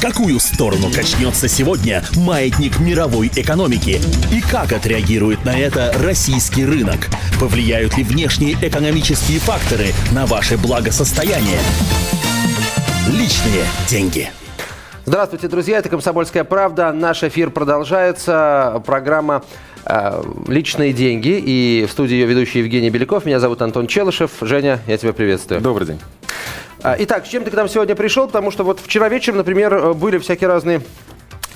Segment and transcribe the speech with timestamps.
[0.00, 4.00] В какую сторону качнется сегодня маятник мировой экономики?
[4.32, 7.08] И как отреагирует на это российский рынок?
[7.38, 11.58] Повлияют ли внешние экономические факторы на ваше благосостояние?
[13.08, 14.30] Личные деньги.
[15.04, 15.76] Здравствуйте, друзья.
[15.76, 16.94] Это «Комсомольская правда».
[16.94, 18.82] Наш эфир продолжается.
[18.86, 19.44] Программа
[19.84, 21.38] э, «Личные деньги».
[21.44, 23.26] И в студии ее ведущий Евгений Беляков.
[23.26, 24.30] Меня зовут Антон Челышев.
[24.40, 25.60] Женя, я тебя приветствую.
[25.60, 25.98] Добрый день.
[26.82, 28.26] А, итак, с чем ты к нам сегодня пришел?
[28.26, 30.80] Потому что вот вчера вечером, например, э, были всякие разные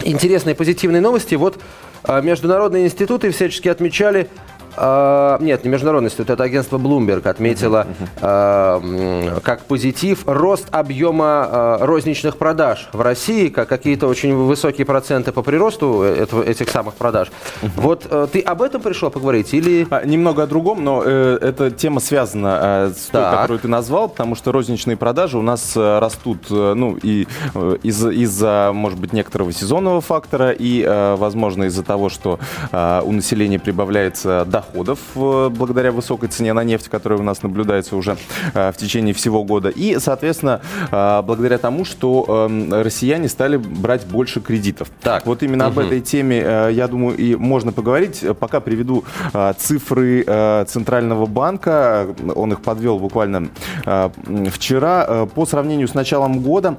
[0.02, 1.34] интересные позитивные новости.
[1.34, 1.58] Вот
[2.04, 4.28] э, международные институты всячески отмечали
[4.76, 7.86] а, нет, не международный институт, это агентство Bloomberg отметило
[8.20, 15.32] uh-huh, как позитив рост объема а, розничных продаж в России, как какие-то очень высокие проценты
[15.32, 17.30] по приросту этого, этих самых продаж.
[17.76, 19.86] Вот э, ты об этом пришел поговорить или...
[19.90, 23.40] А, немного о другом, но э, эта тема связана э, с той, так.
[23.40, 27.76] которую ты назвал, потому что розничные продажи у нас э, растут, э, ну, и э,
[27.82, 32.38] из- из-за, может быть, некоторого сезонного фактора, и, э, возможно, из-за того, что
[32.72, 37.42] э, у населения прибавляется доход доходов э, благодаря высокой цене на нефть, которая у нас
[37.42, 38.16] наблюдается уже
[38.54, 39.68] э, в течение всего года.
[39.68, 44.88] И, соответственно, э, благодаря тому, что эм, россияне стали брать больше кредитов.
[45.02, 45.80] Так, вот именно угу.
[45.80, 46.38] об этой теме,
[46.70, 48.24] я думаю, и можно поговорить.
[48.38, 49.04] Пока приведу
[49.58, 50.24] цифры
[50.66, 52.06] Центрального банка.
[52.34, 53.48] Он их подвел буквально
[54.50, 55.26] вчера.
[55.34, 56.76] По сравнению с началом года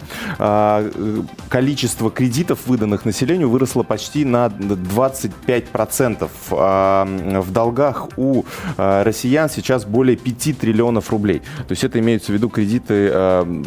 [1.50, 6.30] количество кредитов, выданных населению, выросло почти на 25%.
[6.50, 8.43] В долгах долгах у
[8.77, 11.39] э, россиян сейчас более 5 триллионов рублей.
[11.39, 13.63] То есть это имеется в виду кредиты э,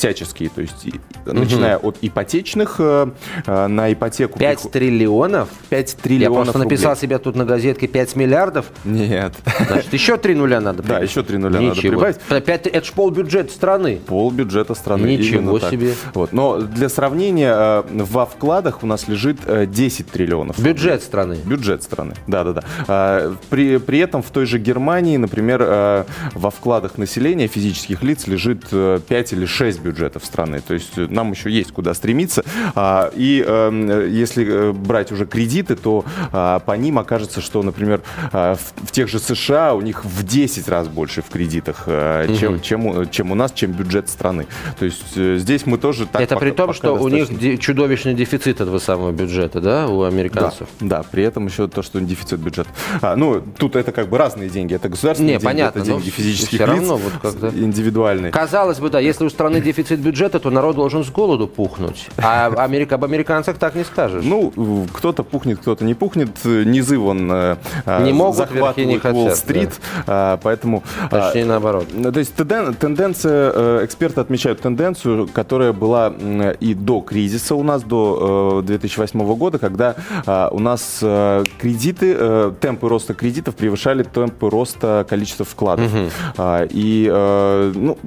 [0.00, 1.34] всяческие, то есть угу.
[1.34, 3.10] начиная от ипотечных э,
[3.46, 4.38] э на ипотеку.
[4.38, 5.48] 5 триллионов?
[5.68, 6.70] 5 триллионов Я просто рублей.
[6.70, 8.66] написал себе тут на газетке 5 миллиардов.
[8.86, 9.34] Нет.
[9.66, 11.00] Значит, еще 3 нуля надо прибавить.
[11.00, 11.68] Да, еще 3 нуля Ничего.
[11.68, 12.44] надо прибавить.
[12.46, 14.00] 5, это же полбюджета страны.
[14.06, 15.06] Пол бюджета страны.
[15.06, 15.92] Ничего себе.
[16.14, 16.32] Вот.
[16.32, 19.40] Но для сравнения, э, во вкладах у нас лежит
[19.70, 20.58] 10 э, триллионов.
[20.58, 21.36] Бюджет страны.
[21.44, 23.32] Бюджет страны, да-да-да.
[23.50, 29.32] При, при этом в той же Германии, например, во вкладах населения физических лиц лежит 5
[29.34, 29.89] или 6 бюджетов
[30.22, 30.60] страны.
[30.60, 32.44] То есть нам еще есть куда стремиться.
[32.74, 38.02] А, и эм, если э, брать уже кредиты, то а, по ним окажется, что, например,
[38.32, 42.36] а, в тех же США у них в 10 раз больше в кредитах, угу.
[42.36, 44.46] чем, чем, чем у нас, чем бюджет страны.
[44.78, 47.36] То есть э, здесь мы тоже так Это пока, при том, что достаточно...
[47.36, 50.68] у них чудовищный дефицит этого самого бюджета, да, у американцев?
[50.80, 52.70] Да, да при этом еще то, что дефицит бюджета.
[53.00, 54.74] А, ну, тут это как бы разные деньги.
[54.74, 58.32] Это государственные Не, деньги, понятно, это деньги физических лиц, равно, вот индивидуальные.
[58.32, 62.08] Казалось бы, да, если у страны дефицит бюджета, то народ должен с голоду пухнуть.
[62.18, 64.24] А Америка, об американцах так не скажешь.
[64.24, 66.30] Ну, кто-то пухнет, кто-то не пухнет.
[66.44, 67.56] Низы вон э,
[68.00, 70.38] не могут, захватывают Уолл-стрит, да.
[70.42, 70.82] поэтому...
[71.10, 71.86] Почти наоборот.
[71.88, 76.12] То есть тенденция, э, эксперты отмечают тенденцию, которая была
[76.60, 79.96] и до кризиса у нас, до 2008 э, года, когда
[80.50, 80.98] у нас
[81.58, 85.92] кредиты, темпы роста кредитов превышали темпы роста количества вкладов.
[85.92, 86.08] Угу.
[86.70, 87.98] И ну,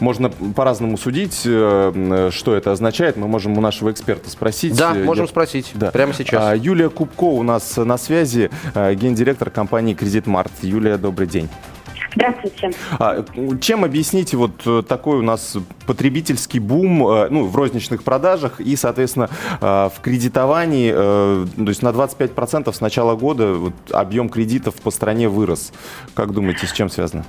[0.00, 3.16] можно по-разному судить, что это означает.
[3.16, 4.76] Мы можем у нашего эксперта спросить.
[4.76, 5.30] Да, можем Я...
[5.30, 5.70] спросить.
[5.74, 5.90] Да.
[5.90, 6.42] Прямо сейчас.
[6.42, 10.52] А, Юлия Кубко у нас на связи, гендиректор компании Кредит Март.
[10.62, 11.48] Юлия, добрый день.
[12.14, 12.70] Здравствуйте.
[12.98, 13.24] А,
[13.60, 15.56] чем объясните вот э, такой у нас
[15.86, 19.28] потребительский бум э, ну, в розничных продажах и, соответственно,
[19.60, 25.28] в кредитовании, э, то есть на 25% с начала года вот, объем кредитов по стране
[25.28, 25.72] вырос.
[26.14, 27.24] Как думаете, с чем связано?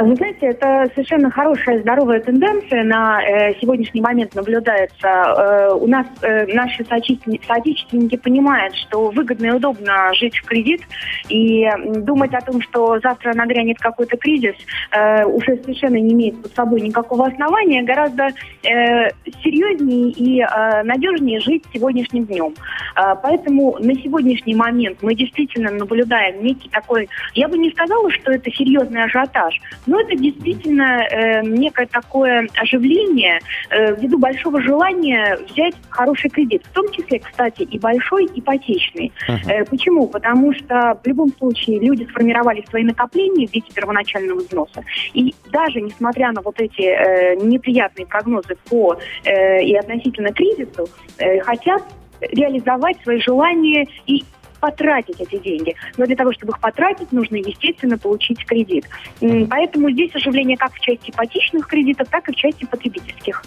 [0.00, 5.06] Вы знаете, это совершенно хорошая, здоровая тенденция на э, сегодняшний момент наблюдается.
[5.06, 10.80] Э, у нас э, наши соотечественники понимают, что выгодно и удобно жить в кредит,
[11.28, 14.54] и думать о том, что завтра нагрянет какой-то кризис,
[14.92, 18.28] э, уже совершенно не имеет под собой никакого основания, гораздо
[18.62, 19.10] э,
[19.42, 22.54] серьезнее и э, надежнее жить сегодняшним днем.
[22.96, 28.32] Э, поэтому на сегодняшний момент мы действительно наблюдаем некий такой, я бы не сказала, что
[28.32, 35.74] это серьезный ажиотаж, но это действительно э, некое такое оживление э, ввиду большого желания взять
[35.90, 36.62] хороший кредит.
[36.64, 39.12] В том числе, кстати, и большой ипотечный.
[39.28, 39.50] Uh-huh.
[39.50, 40.06] Э, почему?
[40.06, 44.84] Потому что в любом случае люди сформировали свои накопления в виде первоначального взноса.
[45.14, 51.40] И даже несмотря на вот эти э, неприятные прогнозы по э, и относительно кризису, э,
[51.40, 51.82] хотят
[52.20, 54.22] реализовать свои желания и
[54.62, 55.74] потратить эти деньги.
[55.96, 58.86] Но для того, чтобы их потратить, нужно, естественно, получить кредит.
[59.50, 63.42] Поэтому здесь оживление как в части ипотечных кредитов, так и в части потребительских.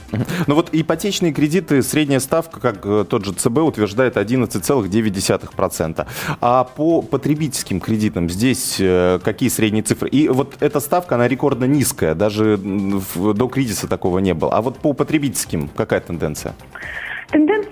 [0.47, 6.07] Ну вот ипотечные кредиты, средняя ставка, как э, тот же ЦБ утверждает, 11,9%.
[6.41, 10.09] А по потребительским кредитам здесь э, какие средние цифры?
[10.09, 14.51] И вот эта ставка, она рекордно низкая, даже до кризиса такого не было.
[14.51, 16.55] А вот по потребительским какая тенденция?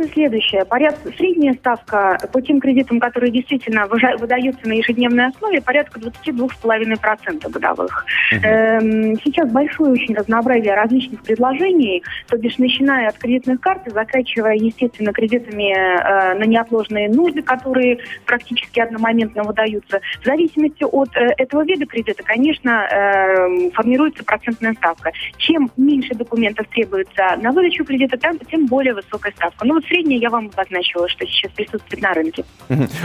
[0.04, 0.66] Тенденция следующая.
[0.66, 8.06] Порядка, средняя ставка по тем кредитам, которые действительно выдаются на ежедневной основе, порядка 22,5% годовых.
[8.32, 14.56] Эм, сейчас большое очень разнообразие различных предложений, то бишь начиная от кредитных карт и заканчивая,
[14.56, 20.00] естественно, кредитами э, на неотложные нужды, которые практически одномоментно выдаются.
[20.22, 25.12] В зависимости от э, этого вида кредита, конечно, э, формируется процентная ставка.
[25.38, 28.18] Чем меньше документов требуется на выдачу кредита,
[28.50, 29.66] тем более высокая ставка.
[29.66, 32.45] Ну вот средняя я вам обозначила, что сейчас присутствует на рынке.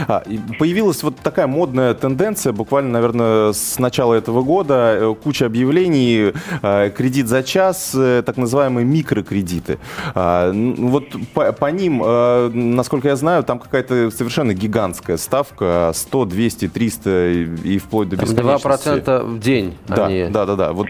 [0.07, 0.23] А,
[0.57, 6.89] появилась вот такая модная тенденция, буквально, наверное, с начала этого года, э, куча объявлений, э,
[6.89, 9.77] кредит за час, э, так называемые микрокредиты.
[10.15, 11.99] А, вот по, по ним,
[12.75, 17.29] насколько я знаю, там какая-то совершенно гигантская ставка, 100, 200, 300
[17.63, 18.67] и вплоть до бесконечности.
[18.67, 19.75] 2% в день.
[19.87, 20.25] Да, они...
[20.29, 20.73] да, да, да.
[20.73, 20.87] Вот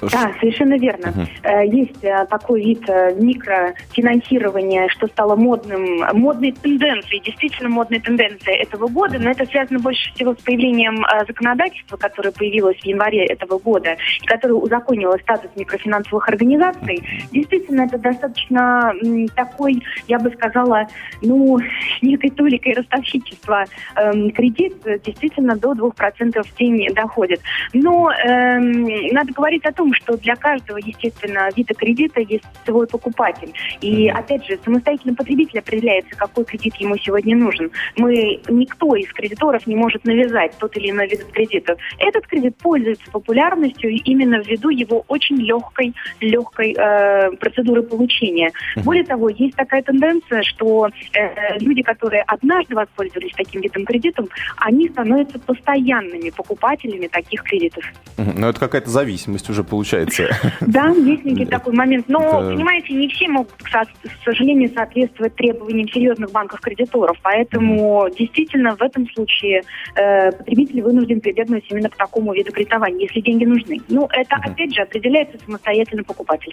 [0.00, 1.12] да, совершенно верно.
[1.42, 1.66] Uh-huh.
[1.66, 8.88] Есть э, такой вид э, микрофинансирования, что стало модным, модной тенденцией, действительно модной тенденцией этого
[8.88, 13.96] года, но это связано больше всего с появлением законодательства, которое появилось в январе этого года,
[14.22, 17.02] и которое узаконило статус микрофинансовых организаций.
[17.32, 18.92] Действительно, это достаточно
[19.34, 20.86] такой, я бы сказала,
[21.22, 21.58] ну,
[22.02, 23.64] некой толикой ростовщичества
[23.96, 27.40] эм, кредит действительно до 2% в день доходит.
[27.72, 32.86] Но эм, надо говорить о том, том, что для каждого, естественно, вида кредита есть свой
[32.86, 33.52] покупатель.
[33.80, 37.70] И, опять же, самостоятельно потребитель определяется, какой кредит ему сегодня нужен.
[37.96, 41.76] Мы, никто из кредиторов не может навязать тот или иной вид кредита.
[41.98, 48.50] Этот кредит пользуется популярностью именно ввиду его очень легкой, легкой э, процедуры получения.
[48.76, 54.88] Более того, есть такая тенденция, что э, люди, которые однажды воспользовались таким видом кредитом, они
[54.88, 57.84] становятся постоянными покупателями таких кредитов.
[58.16, 60.28] Ну, это какая-то зависимость уже получается получается.
[60.60, 62.04] Да, есть некий такой момент.
[62.08, 67.16] Но, понимаете, не все могут, к сожалению, соответствовать требованиям серьезных банков-кредиторов.
[67.22, 69.62] Поэтому действительно в этом случае
[69.96, 73.78] э, потребитель вынужден прибегнуть именно к такому виду кредитования, если деньги нужны.
[73.88, 76.52] Ну, это, опять же, определяется самостоятельно покупатель.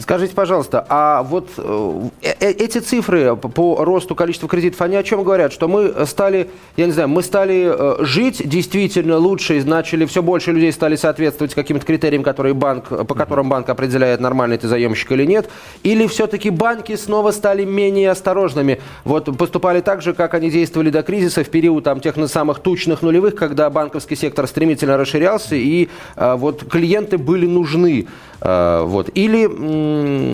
[0.00, 5.22] Скажите, пожалуйста, а вот э, э, эти цифры по росту количества кредитов, они о чем
[5.22, 5.52] говорят?
[5.52, 10.52] Что мы стали, я не знаю, мы стали жить действительно лучше, и начали, все больше
[10.52, 15.26] людей стали соответствовать каким-то критериям, которые банк, по которым банк определяет, нормальный ты заемщик или
[15.26, 15.50] нет?
[15.82, 18.80] Или все-таки банки снова стали менее осторожными?
[19.04, 23.02] Вот поступали так же, как они действовали до кризиса в период там, тех самых тучных
[23.02, 28.06] нулевых, когда банковский сектор стремительно расширялся, и а, вот клиенты были нужны.
[28.40, 29.10] А, вот.
[29.14, 29.46] Или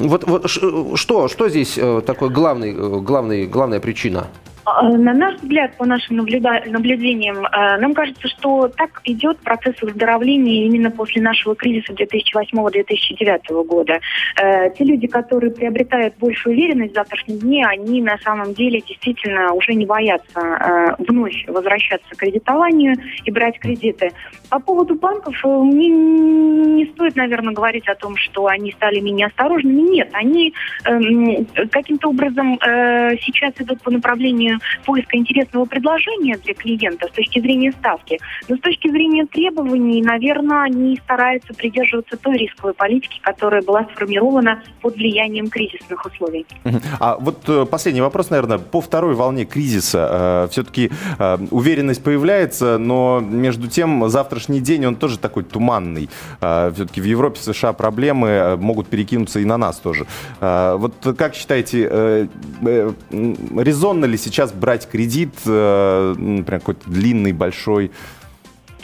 [0.07, 4.27] вот, вот что, что здесь э, такой главный, э, главный, главная причина?
[4.77, 10.67] А, на наш взгляд, по нашим наблюдениям, э, нам кажется, что так идет процесс выздоровления
[10.67, 13.99] именно после нашего кризиса 2008-2009 года.
[14.41, 19.53] Э, те люди, которые приобретают большую уверенность в завтрашнем дне, они на самом деле действительно
[19.53, 24.13] уже не боятся э, вновь возвращаться к кредитованию и брать кредиты.
[24.51, 29.81] По поводу банков, мне не стоит, наверное, говорить о том, что они стали менее осторожными.
[29.91, 30.53] Нет, они
[30.85, 37.73] эм, каким-то образом сейчас идут по направлению поиска интересного предложения для клиента с точки зрения
[37.73, 38.19] ставки,
[38.49, 44.63] но с точки зрения требований, наверное, они стараются придерживаться той рисковой политики, которая была сформирована
[44.81, 46.47] под влиянием кризисных условий.
[47.01, 50.47] А вот э, последний вопрос, наверное, по второй волне кризиса.
[50.47, 56.09] Э, все-таки э, уверенность появляется, но между тем завтрашний день, он тоже такой туманный.
[56.39, 60.07] Все-таки в Европе, США проблемы могут перекинуться и на нас тоже.
[60.41, 62.29] Вот как считаете,
[62.61, 67.91] резонно ли сейчас сейчас брать кредит, э, например, какой-то длинный, большой,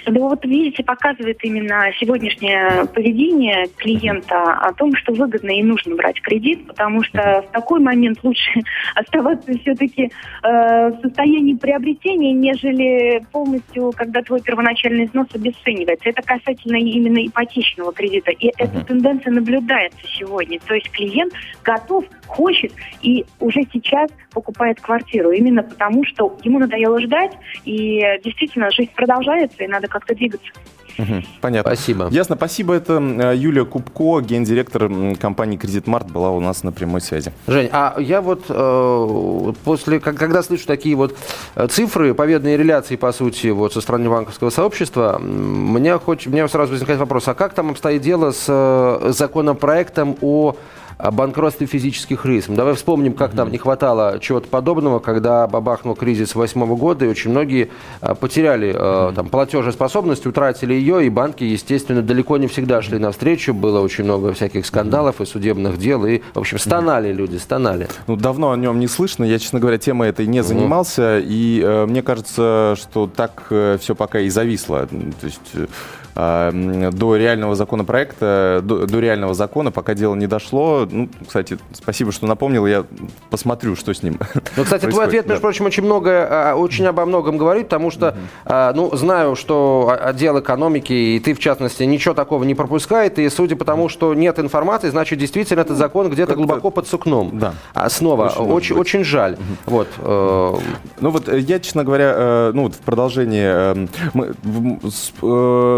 [0.07, 6.21] ну вот видите, показывает именно сегодняшнее поведение клиента о том, что выгодно и нужно брать
[6.21, 8.61] кредит, потому что в такой момент лучше
[8.95, 16.09] оставаться все-таки э, в состоянии приобретения, нежели полностью, когда твой первоначальный взнос обесценивается.
[16.09, 18.31] Это касательно именно ипотечного кредита.
[18.31, 20.59] И эта тенденция наблюдается сегодня.
[20.67, 21.33] То есть клиент
[21.63, 25.31] готов, хочет и уже сейчас покупает квартиру.
[25.31, 27.33] Именно потому, что ему надоело ждать,
[27.65, 30.51] и действительно жизнь продолжается, и надо как-то двигаться.
[30.99, 31.75] Угу, понятно.
[31.75, 32.09] Спасибо.
[32.11, 32.75] Ясно, спасибо.
[32.75, 37.33] Это э, Юлия Кубко, гендиректор компании «Кредитмарт», была у нас на прямой связи.
[37.47, 41.17] Жень, а я вот э, после, когда слышу такие вот
[41.55, 46.73] э, цифры, победные реляции, по сути, вот со стороны банковского сообщества, мне, хоть, мне сразу
[46.73, 50.57] возникает вопрос, а как там обстоит дело с э, законопроектом о
[50.99, 52.47] банкротстве физических лиц.
[52.49, 57.31] Давай вспомним, как там не хватало чего-то подобного, когда бабахнул кризис восьмого года, и очень
[57.31, 57.71] многие
[58.01, 63.55] а, потеряли э, там, платежеспособность, утратили ее, и банки, естественно, далеко не всегда шли навстречу.
[63.55, 67.89] Было очень много всяких скандалов и судебных дел, и, в общем, стонали люди, стонали.
[68.07, 69.25] Ну, давно о нем не слышно.
[69.25, 73.95] Я, честно говоря, темой этой не занимался, и э, мне кажется, что так э, все
[73.95, 74.87] пока и зависло.
[74.87, 75.67] То есть э,
[76.14, 80.87] до реального законопроекта, до, до реального закона, пока дело не дошло.
[80.88, 82.85] Ну, кстати, спасибо, что напомнил, я
[83.30, 84.18] посмотрю, что с ним.
[84.56, 88.16] Ну, кстати, твой ответ, между прочим, очень много, а, очень обо многом говорит, потому что,
[88.44, 93.28] uh ну, знаю, что отдел экономики, и ты, в частности, ничего такого не пропускает, и
[93.28, 97.38] судя по тому, что нет информации, значит, действительно, этот закон где-то глубоко под сукном.
[97.38, 97.54] Да.
[97.75, 99.37] А снова, очень, очень, очень жаль.
[99.66, 99.88] Вот.
[99.99, 100.54] Э,
[101.00, 104.35] ну, вот я, честно говоря, э, ну, вот в продолжение мы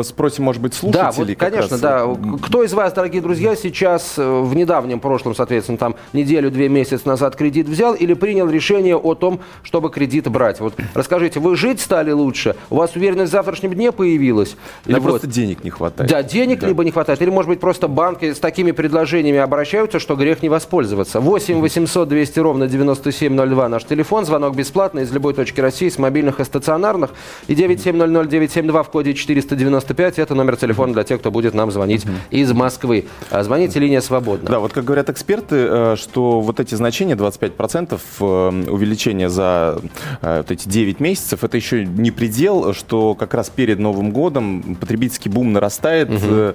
[0.03, 1.37] спросим спросим, может быть, слушателей.
[1.37, 2.07] Да, вот, конечно, да.
[2.43, 7.37] Кто из вас, дорогие друзья, сейчас э, в недавнем прошлом, соответственно, там неделю-две месяца назад
[7.37, 10.59] кредит взял или принял решение о том, чтобы кредит брать?
[10.59, 12.57] Вот расскажите, вы жить стали лучше?
[12.71, 14.57] У вас уверенность в завтрашнем дне появилась?
[14.87, 15.11] Или вот.
[15.11, 16.11] просто денег не хватает?
[16.11, 16.67] Да, денег да.
[16.67, 20.49] либо не хватает, или, может быть, просто банки с такими предложениями обращаются, что грех не
[20.49, 21.21] воспользоваться.
[21.21, 26.41] 8 800 200 ровно 9702 наш телефон, звонок бесплатный из любой точки России, с мобильных
[26.41, 27.11] и стационарных,
[27.47, 31.71] и 9700 972 в коде 495 кстати, это номер телефона для тех, кто будет нам
[31.71, 33.05] звонить из Москвы.
[33.31, 34.49] А, звоните, линия свободна.
[34.49, 38.25] Да, вот как говорят эксперты, э, что вот эти значения, 25% э,
[38.71, 39.79] увеличения за
[40.23, 44.77] э, вот эти 9 месяцев, это еще не предел, что как раз перед Новым годом
[44.81, 46.55] потребительский бум нарастает, угу.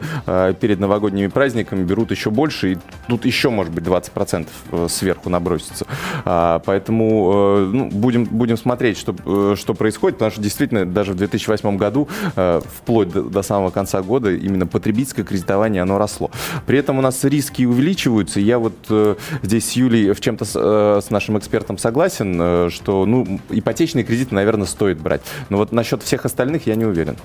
[0.59, 2.77] перед новогодними праздниками берут еще больше, и
[3.07, 4.47] тут еще, может быть, 20%
[4.89, 5.85] сверху набросится.
[6.25, 11.77] А, поэтому ну, будем, будем смотреть, что, что происходит, потому что действительно даже в 2008
[11.77, 16.31] году, вплоть до, до самого конца года именно потребительское кредитование, оно росло.
[16.65, 18.39] При этом у нас риски увеличиваются.
[18.39, 22.69] Я вот э, здесь с Юлей в чем-то с, э, с нашим экспертом согласен, э,
[22.71, 25.21] что ну, ипотечные кредиты, наверное, стоит брать.
[25.49, 27.17] Но вот насчет всех остальных я не уверен.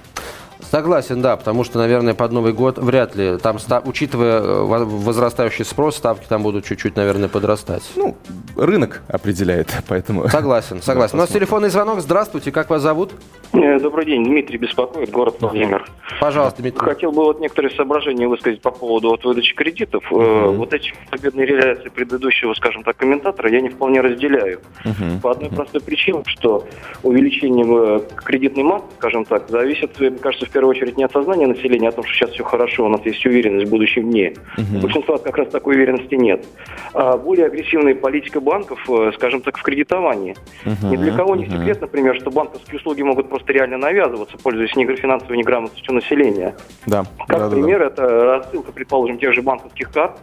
[0.70, 3.38] Согласен, да, потому что, наверное, под Новый год вряд ли.
[3.38, 7.82] Там, учитывая э, возрастающий спрос, ставки там будут чуть-чуть, наверное, подрастать.
[7.94, 8.16] Ну,
[8.56, 10.28] рынок определяет, поэтому...
[10.28, 11.16] Согласен, согласен.
[11.18, 12.00] У нас телефонный звонок.
[12.00, 13.12] Здравствуйте, как вас зовут?
[13.52, 15.88] Э, добрый день, Дмитрий беспокоит, город Владимир.
[16.20, 16.80] Пожалуйста, Дмитрий.
[16.80, 20.10] Хотел бы вот некоторые соображения высказать по поводу вот выдачи кредитов.
[20.10, 20.52] Угу.
[20.52, 24.60] Вот эти победные реляции предыдущего, скажем так, комментатора я не вполне разделяю.
[24.84, 25.20] Угу.
[25.22, 26.66] По одной простой причине, что
[27.02, 31.88] увеличение кредитной массы, скажем так, зависит, мне кажется, в первую очередь не от сознания населения,
[31.88, 34.32] а о том, что сейчас все хорошо, у нас есть уверенность в будущем дне.
[34.56, 34.80] Угу.
[34.80, 36.46] Большинства как раз такой уверенности нет.
[36.94, 40.34] А более агрессивная политика банков, э, скажем так, в кредитовании.
[40.64, 40.92] Угу.
[40.92, 45.36] Ни для кого не секрет, например, что банковские услуги могут просто реально навязываться, пользуясь финансовой
[45.36, 46.54] неграмотностью населения.
[46.86, 47.04] Да.
[47.28, 47.92] Как да, пример, да, да.
[47.92, 50.16] это рассылка, предположим, тех же банковских карт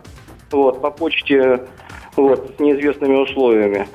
[0.52, 1.60] вот, по почте
[2.16, 3.88] вот, с неизвестными условиями.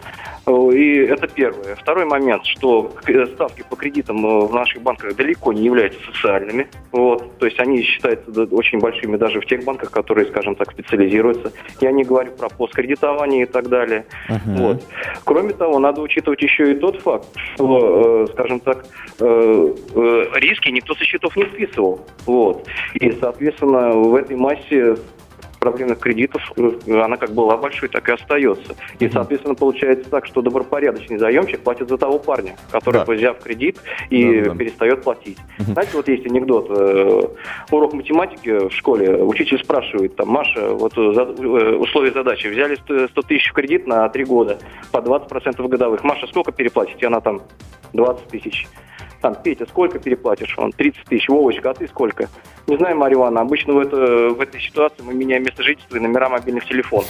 [0.48, 1.74] И это первое.
[1.76, 2.90] Второй момент, что
[3.34, 6.68] ставки по кредитам э, в наших банках далеко не являются социальными.
[6.92, 7.38] Вот.
[7.38, 11.52] То есть они считаются очень большими даже в тех банках, которые, скажем так, специализируются.
[11.80, 14.06] Я не говорю про посткредитование и так далее.
[14.28, 14.56] Uh-huh.
[14.56, 14.84] Вот.
[15.24, 18.86] Кроме того, надо учитывать еще и тот факт, что, э, скажем так,
[19.20, 19.74] э,
[20.34, 22.06] риски никто со счетов не списывал.
[22.24, 22.66] Вот.
[22.94, 24.96] И, соответственно, в этой массе
[25.70, 28.74] проблемных кредитов, э, она как была большой, так и остается.
[28.98, 33.12] И, соответственно, получается так, что добропорядочный заемщик платит за того парня, который, да.
[33.12, 33.78] взяв кредит,
[34.10, 34.56] и да, да.
[34.56, 35.38] перестает платить.
[35.58, 35.72] Угу.
[35.72, 36.66] Знаете, вот есть анекдот.
[36.70, 37.22] Э,
[37.70, 43.50] урок математики в школе, учитель спрашивает, там, Маша, вот э, условия задачи, взяли 100 тысяч
[43.50, 44.58] в кредит на 3 года,
[44.90, 46.02] по 20% годовых.
[46.04, 47.06] Маша, сколько переплатите?
[47.06, 47.42] Она там
[47.92, 48.66] 20 тысяч.
[49.20, 50.56] Там, Петя, сколько переплатишь?
[50.58, 51.28] Он 30 тысяч.
[51.28, 52.28] Вовочка, а ты сколько?
[52.68, 56.00] Не знаю, Марья Ивановна, обычно в, это, в этой ситуации мы меняем место жительства и
[56.00, 57.08] номера мобильных телефонов.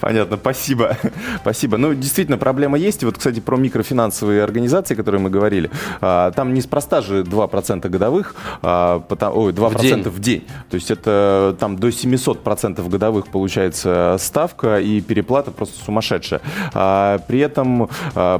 [0.00, 0.96] Понятно, спасибо.
[1.42, 1.76] Спасибо.
[1.76, 3.04] Ну, действительно, проблема есть.
[3.04, 5.70] Вот, кстати, про микрофинансовые организации, которые мы говорили.
[6.00, 9.02] А, там неспроста же 2% годовых, а,
[9.34, 10.46] ой, 2% в день.
[10.70, 16.40] То есть это там до 700% годовых получается ставка и переплата просто сумасшедшая.
[16.72, 17.90] А, при этом,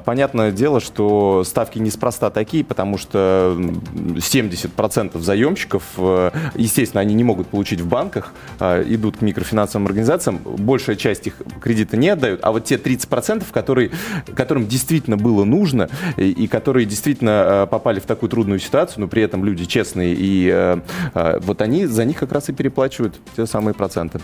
[0.06, 3.56] понятное дело, что ставки неспроста такие, потому что
[3.94, 10.38] 70% заемщиков, э, естественно, они не могут получить в банках, э, идут к микрофинансовым организациям,
[10.44, 13.90] большая часть их кредита не отдают, а вот те 30%, которые,
[14.34, 19.22] которым действительно было нужно и, и которые действительно попали в такую трудную ситуацию, но при
[19.22, 20.78] этом люди честные, и
[21.14, 24.20] вот они за них как раз и переплачивают те самые проценты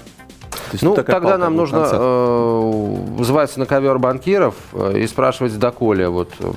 [0.72, 2.70] есть, ну, тогда нам нужно э,
[3.16, 6.08] вызываться на ковер банкиров э, и спрашивать доколе.
[6.08, 6.50] Вот, э,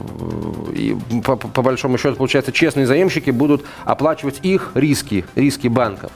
[0.74, 6.12] и по, по большому счету, получается, честные заемщики будут оплачивать их риски, риски банков.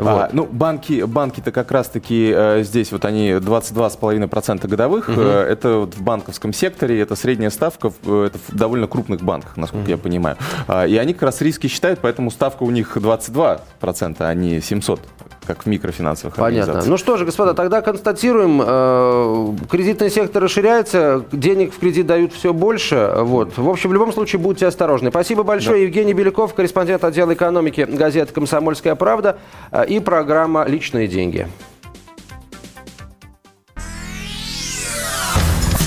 [0.00, 0.22] А, вот.
[0.22, 5.08] А, ну, банки, банки-то как раз-таки э, здесь вот они 22,5% годовых.
[5.08, 5.20] Угу.
[5.20, 9.56] Э, это вот в банковском секторе, это средняя ставка, в, это в довольно крупных банках,
[9.56, 9.90] насколько угу.
[9.90, 10.36] я понимаю.
[10.66, 13.60] А, и они как раз риски считают, поэтому ставка у них 22%,
[14.18, 15.00] а не 700
[15.46, 16.82] как в микрофинансовых Понятно.
[16.84, 22.52] Ну что же, господа, тогда констатируем, э, кредитный сектор расширяется, денег в кредит дают все
[22.52, 23.12] больше.
[23.16, 23.56] Вот.
[23.56, 25.10] В общем, в любом случае, будьте осторожны.
[25.10, 25.78] Спасибо большое.
[25.78, 25.82] Да.
[25.84, 29.38] Евгений Беляков, корреспондент отдела экономики газеты «Комсомольская правда»
[29.70, 31.48] э, и программа «Личные деньги».